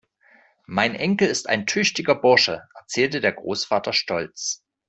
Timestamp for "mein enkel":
0.65-1.27